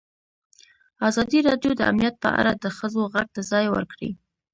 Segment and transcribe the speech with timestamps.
[1.07, 4.11] ازادي راډیو د امنیت په اړه د ښځو غږ ته ځای ورکړی.